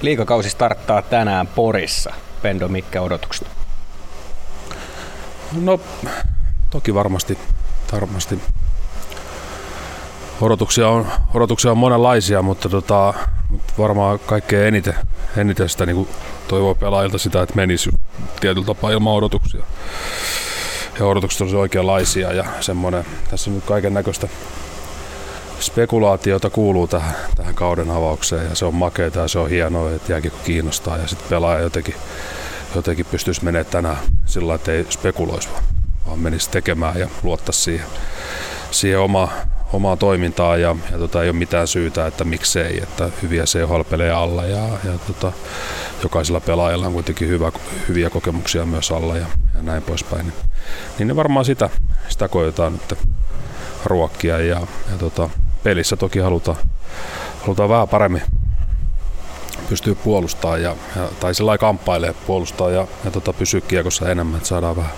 Liikakausi 0.00 0.50
starttaa 0.50 1.02
tänään 1.02 1.46
Porissa. 1.46 2.12
Pendo, 2.42 2.68
mitkä 2.68 3.02
odotukset? 3.02 3.48
No, 5.60 5.80
toki 6.70 6.94
varmasti, 6.94 7.38
varmasti 7.92 8.40
odotuksia 10.40 10.88
on, 10.88 11.06
odotuksia 11.34 11.70
on 11.70 11.78
monenlaisia, 11.78 12.42
mutta, 12.42 12.68
tota, 12.68 13.14
mutta 13.50 13.72
varmaan 13.78 14.18
kaikkein 14.18 14.66
eniten, 14.66 14.94
eniten 15.36 15.68
sitä 15.68 15.86
niin 15.86 16.08
toivoo 16.48 16.74
pelaajilta 16.74 17.18
sitä, 17.18 17.42
että 17.42 17.56
menisi 17.56 17.90
tietyllä 18.40 18.66
tapaa 18.66 18.90
ilman 18.90 19.14
odotuksia. 19.14 19.62
Ja 20.98 21.06
odotukset 21.06 21.40
on 21.40 21.54
oikeanlaisia 21.54 22.32
ja 22.32 22.44
semmoinen, 22.60 23.04
tässä 23.30 23.50
on 23.50 23.54
nyt 23.54 23.64
kaiken 23.64 23.94
näköistä 23.94 24.28
spekulaatiota 25.78 26.50
kuuluu 26.50 26.86
tähän, 26.86 27.14
tähän 27.36 27.54
kauden 27.54 27.90
avaukseen 27.90 28.48
ja 28.48 28.54
se 28.54 28.64
on 28.64 28.74
makeeta 28.74 29.20
ja 29.20 29.28
se 29.28 29.38
on 29.38 29.50
hienoa, 29.50 29.90
että 29.90 30.12
jääkin 30.12 30.32
kiinnostaa 30.44 30.96
ja 30.96 31.06
sitten 31.06 31.28
pelaaja 31.28 31.60
jotenkin, 31.60 31.94
jotenkin 32.74 33.06
pystyisi 33.06 33.44
menemään 33.44 33.66
tänään 33.66 33.96
sillä 34.26 34.54
että 34.54 34.72
ei 34.72 34.86
spekuloisi 34.90 35.48
vaan, 35.52 35.62
vaan 36.06 36.18
menisi 36.18 36.50
tekemään 36.50 36.98
ja 36.98 37.08
luottaisi 37.22 37.60
siihen, 37.60 37.86
siihen 38.70 39.00
oma, 39.00 39.28
omaa 39.72 39.96
toimintaa 39.96 40.56
ja, 40.56 40.76
ja 40.92 40.98
tota, 40.98 41.22
ei 41.22 41.30
ole 41.30 41.38
mitään 41.38 41.66
syytä, 41.68 42.06
että 42.06 42.24
miksei, 42.24 42.82
että 42.82 43.08
hyviä 43.22 43.44
CHL-pelejä 43.44 44.18
alla 44.18 44.44
ja, 44.44 44.68
ja 44.84 44.92
tota, 45.06 45.32
jokaisella 46.02 46.40
pelaajalla 46.40 46.86
on 46.86 46.92
kuitenkin 46.92 47.28
hyvä, 47.28 47.52
hyviä 47.88 48.10
kokemuksia 48.10 48.66
myös 48.66 48.90
alla 48.90 49.16
ja, 49.16 49.26
ja 49.54 49.62
näin 49.62 49.82
poispäin. 49.82 50.26
Niin, 50.26 50.34
niin 50.98 51.08
ne 51.08 51.16
varmaan 51.16 51.44
sitä, 51.44 51.70
sitä 52.08 52.28
koetaan 52.28 52.72
nyt 52.72 52.98
ruokkia 53.84 54.38
ja, 54.38 54.60
ja 54.90 54.98
tota, 54.98 55.30
pelissä 55.62 55.96
toki 55.96 56.18
halutaan, 56.18 56.56
halutaan 57.40 57.68
vähän 57.68 57.88
paremmin 57.88 58.22
pystyy 59.68 59.94
puolustamaan 59.94 60.62
ja, 60.62 60.76
ja 60.96 61.08
tai 61.20 61.34
sillä 61.34 61.58
kamppailee 61.58 62.14
puolustaa 62.26 62.70
ja, 62.70 62.86
ja 63.04 63.10
tota, 63.10 63.32
pysyä 63.32 63.60
kiekossa 63.60 64.10
enemmän, 64.10 64.36
että 64.36 64.48
saadaan 64.48 64.76
vähän 64.76 64.92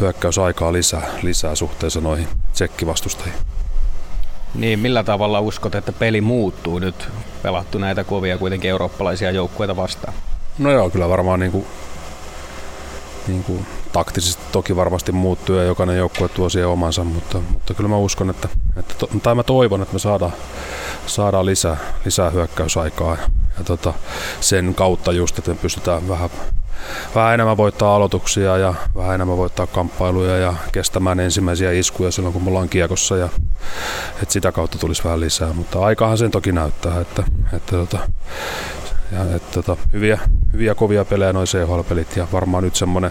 hyökkäysaikaa 0.00 0.72
lisää, 0.72 1.08
lisää 1.22 1.54
suhteessa 1.54 2.00
noihin 2.00 2.28
tsekkivastustajiin. 2.52 3.36
Niin, 4.54 4.78
millä 4.78 5.04
tavalla 5.04 5.40
uskot, 5.40 5.74
että 5.74 5.92
peli 5.92 6.20
muuttuu 6.20 6.78
nyt 6.78 7.08
pelattu 7.42 7.78
näitä 7.78 8.04
kovia 8.04 8.38
kuitenkin 8.38 8.70
eurooppalaisia 8.70 9.30
joukkueita 9.30 9.76
vastaan? 9.76 10.14
No 10.58 10.70
joo, 10.70 10.90
kyllä 10.90 11.08
varmaan 11.08 11.40
niin 11.40 11.52
kuin, 11.52 11.66
niin 13.28 13.44
kuin 13.44 13.66
taktisesti 13.92 14.42
toki 14.52 14.76
varmasti 14.76 15.12
muuttuu 15.12 15.56
ja 15.56 15.64
jokainen 15.64 15.96
joukkue 15.96 16.28
tuo 16.28 16.48
siihen 16.48 16.68
omansa, 16.68 17.04
mutta, 17.04 17.38
mutta 17.52 17.74
kyllä 17.74 17.88
mä 17.88 17.96
uskon, 17.96 18.30
että, 18.30 18.48
että 18.76 18.94
to, 18.98 19.08
tai 19.22 19.34
mä 19.34 19.42
toivon, 19.42 19.82
että 19.82 19.92
me 19.92 19.98
saadaan, 19.98 20.32
saadaan 21.06 21.46
lisää, 21.46 21.76
lisää 22.04 22.30
hyökkäysaikaa 22.30 23.14
ja, 23.14 23.22
ja 23.58 23.64
tota, 23.64 23.94
sen 24.40 24.74
kautta 24.74 25.12
just, 25.12 25.38
että 25.38 25.50
me 25.50 25.56
pystytään 25.56 26.08
vähän, 26.08 26.30
vähän 27.14 27.34
enemmän 27.34 27.56
voittaa 27.56 27.96
aloituksia 27.96 28.56
ja 28.56 28.74
vähän 28.96 29.14
enemmän 29.14 29.36
voittaa 29.36 29.66
kamppailuja 29.66 30.36
ja 30.38 30.54
kestämään 30.72 31.20
ensimmäisiä 31.20 31.72
iskuja 31.72 32.10
silloin, 32.10 32.32
kun 32.32 32.42
me 32.42 32.48
ollaan 32.48 32.68
kiekossa 32.68 33.16
ja 33.16 33.28
että 34.22 34.32
sitä 34.32 34.52
kautta 34.52 34.78
tulisi 34.78 35.04
vähän 35.04 35.20
lisää, 35.20 35.52
mutta 35.52 35.80
aikahan 35.80 36.18
sen 36.18 36.30
toki 36.30 36.52
näyttää, 36.52 37.00
että, 37.00 37.22
että 37.52 37.76
tota, 37.76 37.98
ja, 39.12 39.36
et, 39.36 39.50
tota, 39.50 39.76
hyviä, 39.92 40.18
hyviä 40.52 40.74
kovia 40.74 41.04
pelejä 41.04 41.32
noin 41.32 41.46
CHL-pelit 41.46 42.16
ja 42.16 42.26
varmaan 42.32 42.64
nyt 42.64 42.76
semmoinen 42.76 43.10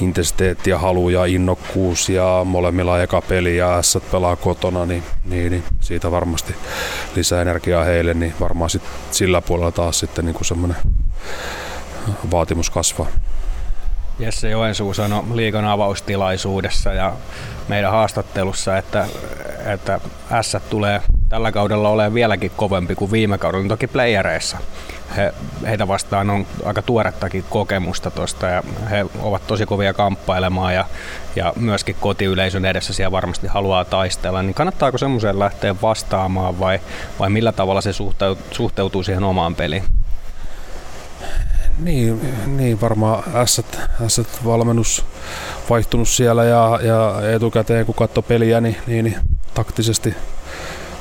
intensiteetti 0.00 0.70
ja 0.70 0.78
halu 0.78 1.08
ja 1.08 1.24
innokkuus 1.24 2.08
ja 2.08 2.42
molemmilla 2.44 3.02
eka 3.02 3.20
peli 3.20 3.56
ja 3.56 3.82
S 3.82 3.98
pelaa 4.12 4.36
kotona, 4.36 4.86
niin, 4.86 5.02
niin, 5.24 5.52
niin, 5.52 5.64
siitä 5.80 6.10
varmasti 6.10 6.54
lisää 7.16 7.42
energiaa 7.42 7.84
heille, 7.84 8.14
niin 8.14 8.34
varmaan 8.40 8.70
sit 8.70 8.82
sillä 9.10 9.40
puolella 9.40 9.72
taas 9.72 9.98
sitten 9.98 10.24
niin 10.24 10.44
semmoinen 10.44 10.76
vaatimus 12.30 12.70
kasvaa. 12.70 13.06
Jesse 14.18 14.50
Joensuu 14.50 14.94
sanoi 14.94 15.24
liikan 15.34 15.64
avaustilaisuudessa 15.64 16.92
ja 16.92 17.12
meidän 17.68 17.90
haastattelussa, 17.90 18.78
että, 18.78 19.06
että 19.66 20.00
S 20.42 20.56
tulee 20.70 21.02
tällä 21.28 21.52
kaudella 21.52 21.88
olemaan 21.88 22.14
vieläkin 22.14 22.50
kovempi 22.56 22.94
kuin 22.94 23.10
viime 23.10 23.38
kaudella, 23.38 23.68
toki 23.68 23.86
playereissa. 23.86 24.58
He, 25.16 25.34
heitä 25.66 25.88
vastaan 25.88 26.30
on 26.30 26.46
aika 26.64 26.82
tuorettakin 26.82 27.44
kokemusta 27.50 28.10
tuosta 28.10 28.46
ja 28.46 28.62
he 28.90 29.06
ovat 29.20 29.46
tosi 29.46 29.66
kovia 29.66 29.94
kamppailemaan 29.94 30.74
ja, 30.74 30.84
ja 31.36 31.52
myöskin 31.56 31.96
kotiyleisön 32.00 32.64
edessä 32.64 32.92
siellä 32.92 33.12
varmasti 33.12 33.46
haluaa 33.46 33.84
taistella. 33.84 34.42
Niin 34.42 34.54
kannattaako 34.54 34.98
semmoiseen 34.98 35.38
lähteä 35.38 35.74
vastaamaan 35.82 36.60
vai, 36.60 36.80
vai 37.18 37.30
millä 37.30 37.52
tavalla 37.52 37.80
se 37.80 37.92
suhteutuu, 38.50 39.02
siihen 39.02 39.24
omaan 39.24 39.54
peliin? 39.54 39.84
Niin, 41.78 42.34
niin 42.46 42.80
varmaan 42.80 43.22
S-valmennus 44.08 45.04
vaihtunut 45.70 46.08
siellä 46.08 46.44
ja, 46.44 46.78
ja 46.82 47.30
etukäteen 47.34 47.86
kun 47.86 47.94
katsoi 47.94 48.22
peliä, 48.22 48.60
niin, 48.60 48.76
niin 48.86 49.16
taktisesti 49.54 50.14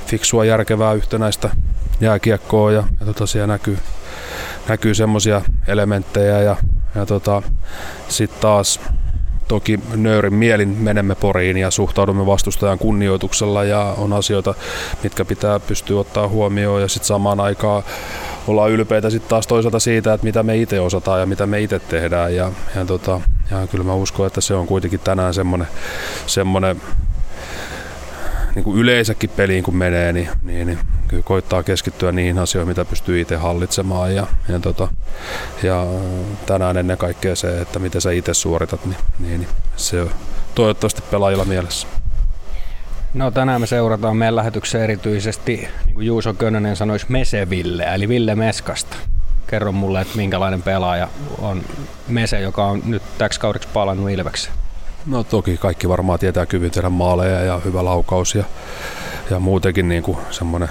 fiksua, 0.06 0.46
järkevää, 0.46 0.94
yhtenäistä 0.94 1.50
jääkiekkoa 2.02 2.72
ja, 2.72 2.84
ja 3.00 3.06
tota, 3.06 3.26
siellä 3.26 3.48
näkyy, 3.48 3.78
näkyy 4.68 4.96
semmoisia 4.96 5.42
elementtejä 5.68 6.42
ja, 6.42 6.56
ja 6.96 7.06
tota, 7.06 7.42
sitten 8.08 8.42
taas 8.42 8.80
toki 9.48 9.80
nöyrin 9.96 10.34
mielin 10.34 10.70
menemme 10.70 11.16
Poriin 11.16 11.58
ja 11.58 11.72
suhtaudumme 11.72 12.26
vastustajan 12.26 12.80
kunnioituksella 12.80 13.64
ja 13.64 13.94
on 13.98 14.14
asioita, 14.14 14.54
mitkä 15.04 15.26
pitää 15.26 15.60
pystyä 15.60 16.00
ottaa 16.00 16.28
huomioon 16.28 16.82
ja 16.82 16.88
sitten 16.88 17.08
samaan 17.08 17.40
aikaan 17.40 17.84
ollaan 18.48 18.72
ylpeitä 18.72 19.10
sitten 19.10 19.30
taas 19.30 19.48
toisaalta 19.48 19.80
siitä, 19.80 20.14
että 20.14 20.26
mitä 20.26 20.44
me 20.44 20.58
itse 20.58 20.80
osataan 20.80 21.20
ja 21.20 21.26
mitä 21.26 21.46
me 21.46 21.62
itse 21.62 21.80
tehdään 21.80 22.36
ja, 22.36 22.52
ja, 22.76 22.86
tota, 22.86 23.22
ja 23.52 23.68
kyllä 23.68 23.84
mä 23.84 23.94
uskon, 23.94 24.28
että 24.28 24.42
se 24.42 24.54
on 24.54 24.68
kuitenkin 24.68 25.00
tänään 25.00 25.34
semmoinen, 25.34 25.68
semmoinen 26.28 26.82
niin 28.58 28.64
kuin 28.64 28.78
yleensäkin 28.78 29.30
peliin 29.30 29.64
kun 29.64 29.76
menee, 29.76 30.14
niin, 30.14 30.30
niin, 30.44 30.68
niin 30.68 30.80
kyllä 31.08 31.24
koittaa 31.24 31.64
keskittyä 31.64 32.12
niihin 32.12 32.40
asioihin, 32.40 32.68
mitä 32.68 32.86
pystyy 32.86 33.22
itse 33.22 33.36
hallitsemaan. 33.36 34.16
Ja, 34.16 34.28
ja, 34.50 34.60
tota, 34.60 34.88
ja 35.64 35.86
tänään 36.46 36.78
ennen 36.78 36.98
kaikkea 36.98 37.36
se, 37.36 37.62
että 37.62 37.80
miten 37.80 38.02
sä 38.02 38.12
itse 38.12 38.34
suoritat, 38.34 38.86
niin, 38.86 38.98
niin, 39.20 39.40
niin 39.40 39.50
se 39.76 40.02
on 40.02 40.10
toivottavasti 40.56 41.02
pelaajilla 41.12 41.46
mielessä. 41.46 41.88
No 43.14 43.32
tänään 43.32 43.62
me 43.62 43.68
seurataan 43.68 44.18
meidän 44.18 44.36
lähetyksessä 44.36 44.84
erityisesti, 44.84 45.68
niin 45.86 45.96
kuin 45.96 46.08
Juuso 46.08 46.34
Könönen 46.34 46.76
sanoisi, 46.76 47.06
Meseville, 47.10 47.84
eli 47.84 48.08
Ville 48.08 48.36
Meskasta. 48.36 48.98
Kerro 49.48 49.72
mulle, 49.72 50.02
että 50.02 50.18
minkälainen 50.18 50.62
pelaaja 50.62 51.08
on 51.42 51.64
Mese, 52.08 52.42
joka 52.42 52.66
on 52.66 52.82
nyt 52.86 53.04
täksi 53.18 53.40
kaudeksi 53.40 53.68
palannut 53.74 54.10
Ilvekseen. 54.10 54.56
No 55.08 55.24
toki 55.24 55.58
kaikki 55.58 55.90
varmaan 55.90 56.20
tietää 56.20 56.46
kyvyn 56.46 56.72
tehdä 56.72 56.90
maaleja 56.90 57.42
ja 57.42 57.62
hyvä 57.66 57.86
laukaus 57.86 58.36
ja, 58.36 58.44
ja 59.30 59.40
muutenkin 59.40 59.88
niin 59.88 60.04
kuin 60.04 60.18
semmoinen 60.32 60.70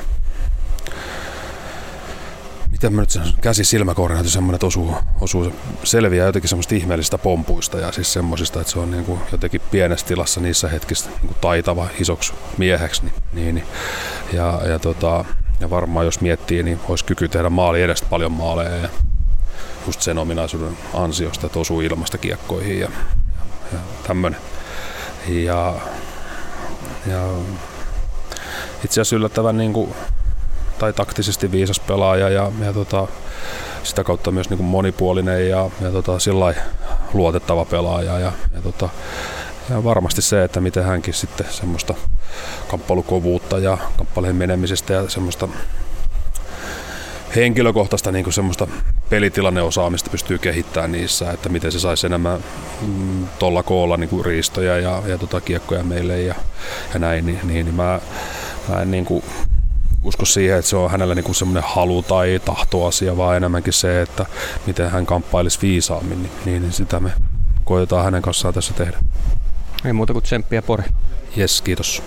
miten 2.70 2.92
mä 2.92 3.02
nyt 3.02 3.10
sanon, 3.10 3.32
käsi 3.41 3.64
silmäkoordinaatio 3.64 4.30
semmoinen, 4.30 4.54
että 4.54 4.66
osuu, 4.66 4.94
osuu 5.20 5.52
selviää 5.84 6.26
jotenkin 6.26 6.48
semmoista 6.48 6.75
ihmeellistä 6.75 7.19
pompuista 7.19 7.78
ja 7.78 7.92
siis 7.92 8.12
semmoisista, 8.12 8.60
että 8.60 8.72
se 8.72 8.78
on 8.78 8.91
niin 8.91 9.04
kuin 9.04 9.20
jotenkin 9.32 9.60
pienessä 9.70 10.06
tilassa 10.06 10.41
niissä 10.41 10.69
hetkissä 10.69 11.10
niin 11.10 11.26
kuin 11.26 11.36
taitava 11.41 11.88
isoksi 12.00 12.32
mieheksi. 12.58 13.02
Niin, 13.02 13.14
niin, 13.32 13.54
niin. 13.54 13.66
ja, 14.32 14.60
ja, 14.69 14.78
tota, 14.78 15.25
ja 15.60 15.70
varmaan 15.70 16.06
jos 16.06 16.20
miettii, 16.20 16.62
niin 16.62 16.80
olisi 16.88 17.04
kyky 17.04 17.28
tehdä 17.28 17.50
maali 17.50 17.82
edestä 17.82 18.06
paljon 18.10 18.32
maaleja 18.32 18.76
ja 18.76 18.88
just 19.86 20.02
sen 20.02 20.19
ominaisuuden 20.19 20.78
ansiosta, 20.94 21.46
että 21.46 21.58
osuu 21.58 21.80
ilmasta 21.80 22.19
kiekkoihin 22.19 22.80
ja 22.80 22.88
tämmöinen. 24.06 24.41
Ja, 25.28 25.75
ja 27.06 27.28
itse 28.84 29.00
asiassa 29.00 29.17
yllättävän 29.17 29.56
niin 29.56 29.72
kuin, 29.72 29.94
tai 30.78 30.93
taktisesti 30.93 31.53
viisas 31.53 31.81
pelaaja 31.81 32.28
ja, 32.28 32.53
ja 32.65 32.72
tota, 32.72 33.09
sitä 33.83 34.05
kautta 34.05 34.31
myös 34.31 34.50
niin 34.50 34.58
kuin 34.58 34.67
monipuolinen 34.67 35.49
ja, 35.49 35.70
ja 35.81 35.91
tota, 35.91 36.19
sillä 36.19 36.55
luotettava 37.14 37.64
pelaaja. 37.64 38.19
Ja, 38.19 38.32
ja, 38.55 38.62
tota, 38.62 38.88
ja 39.70 39.85
varmasti 39.85 40.23
se, 40.23 40.44
että 40.44 40.61
miten 40.61 40.85
hänkin 40.85 41.14
sitten 41.14 41.47
semmoista 41.50 41.94
kamppailukovuutta 42.69 43.59
ja 43.59 43.79
kamppailujen 43.97 44.37
menemisestä 44.37 44.93
ja 44.93 45.09
semmoista 45.09 45.49
henkilökohtaista 47.41 48.12
niin 48.12 48.33
semmoista 48.33 48.67
pelitilanneosaamista 49.11 50.11
pystyy 50.11 50.38
kehittämään 50.38 50.93
niissä, 50.93 51.33
että 51.33 51.49
miten 51.49 51.73
se 51.73 51.81
saisi 51.81 52.06
enemmän 52.06 52.41
mm, 52.83 53.27
tuolla 53.38 53.62
koolla 53.62 53.97
niin 53.97 54.25
riistoja 54.25 54.79
ja, 54.79 55.03
ja 55.06 55.19
tota, 55.19 55.41
kiekkoja 55.41 55.83
meille 55.83 56.23
ja, 56.23 56.35
ja 56.94 56.99
näin, 56.99 57.27
niin, 57.27 57.41
niin, 57.43 57.67
niin 57.67 57.75
mä, 57.75 58.00
mä 58.69 58.83
en 58.83 58.91
niin 58.91 59.05
kuin 59.05 59.25
usko 60.05 60.25
siihen, 60.25 60.59
että 60.59 60.69
se 60.69 60.77
on 60.77 60.91
hänellä 60.91 61.15
niin 61.15 61.35
semmoinen 61.35 61.62
halu 61.67 62.03
tai 62.03 62.41
tahtoasia, 62.44 63.17
vaan 63.17 63.37
enemmänkin 63.37 63.73
se, 63.73 64.03
että 64.03 64.27
miten 64.67 64.91
hän 64.91 65.06
kamppailisi 65.06 65.59
viisaammin, 65.62 66.31
niin, 66.44 66.62
niin 66.62 66.73
sitä 66.73 67.00
me 67.00 67.11
koetaan 67.65 68.05
hänen 68.05 68.23
kanssaan 68.23 68.55
tässä 68.55 68.75
tehdä. 68.75 68.99
Ei 69.85 69.93
muuta 69.93 70.12
kuin 70.12 70.23
tsemppiä 70.23 70.62
Pori. 70.62 70.85
Jes, 71.37 71.62
kiitos. 71.62 72.03